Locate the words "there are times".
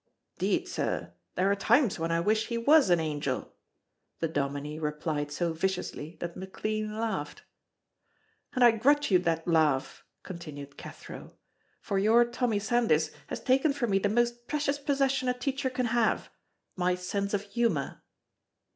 1.35-1.99